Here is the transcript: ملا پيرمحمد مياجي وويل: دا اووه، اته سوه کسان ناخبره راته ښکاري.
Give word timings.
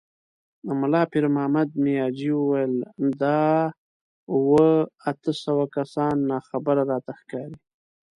ملا 0.79 1.03
پيرمحمد 1.11 1.69
مياجي 1.83 2.31
وويل: 2.37 2.73
دا 3.21 3.41
اووه، 4.31 4.69
اته 5.09 5.31
سوه 5.43 5.65
کسان 5.77 6.15
ناخبره 6.31 6.81
راته 6.91 7.11
ښکاري. 7.19 7.57